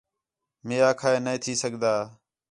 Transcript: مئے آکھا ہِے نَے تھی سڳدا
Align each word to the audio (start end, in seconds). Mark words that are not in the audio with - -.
مئے 0.65 0.77
آکھا 0.89 1.07
ہِے 1.13 1.19
نَے 1.25 1.33
تھی 1.43 1.53
سڳدا 1.61 1.93